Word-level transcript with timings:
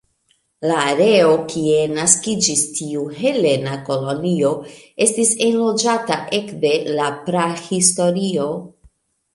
La 0.69 0.77
areo 0.93 1.35
kie 1.51 1.83
naskiĝis 1.91 2.63
tiu 2.79 3.05
helena 3.19 3.77
kolonio 3.91 4.55
estis 5.09 5.35
enloĝata 5.51 6.19
ekde 6.41 6.75
la 7.01 7.13
prahistorio. 7.29 8.53